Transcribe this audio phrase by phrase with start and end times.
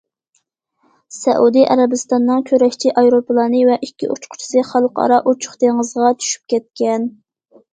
[1.17, 7.09] سەئۇدى ئەرەبىستاننىڭ كۈرەشچى ئايروپىلانى ۋە ئىككى ئۇچقۇچىسى خەلقئارا ئۇچۇق دېڭىزغا چۈشۈپ كەتكەن.